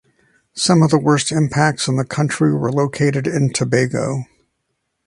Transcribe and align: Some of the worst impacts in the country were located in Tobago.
Some 0.55 0.81
of 0.81 0.89
the 0.89 0.97
worst 0.97 1.31
impacts 1.31 1.87
in 1.87 1.95
the 1.95 2.03
country 2.03 2.51
were 2.55 2.71
located 2.71 3.27
in 3.27 3.53
Tobago. 3.53 4.25